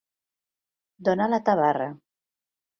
Donar 1.09 1.29
la 1.35 1.43
tabarra. 1.53 1.93